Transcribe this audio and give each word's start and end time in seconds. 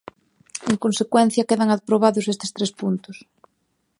En 0.71 0.75
consecuencia, 0.83 1.47
quedan 1.49 1.69
aprobados 1.71 2.29
estes 2.33 2.53
tres 2.55 2.71
puntos. 2.79 3.17